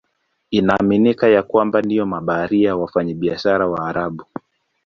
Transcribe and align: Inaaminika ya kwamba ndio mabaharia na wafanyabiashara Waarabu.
Inaaminika 0.51 1.27
ya 1.27 1.43
kwamba 1.43 1.81
ndio 1.81 2.05
mabaharia 2.05 2.69
na 2.69 2.75
wafanyabiashara 2.77 3.67
Waarabu. 3.67 4.25